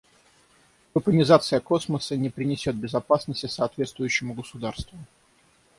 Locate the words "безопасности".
2.75-3.45